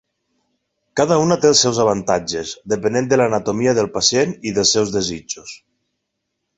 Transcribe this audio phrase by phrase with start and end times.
[1.01, 5.57] Cada una té els seus avantatges, depenent de l'anatomia del pacient i dels seus desitjos.